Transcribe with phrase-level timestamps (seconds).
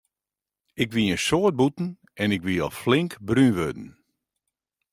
[0.83, 1.89] Ik wie in soad bûten
[2.21, 3.89] en ik wie al flink brún wurden.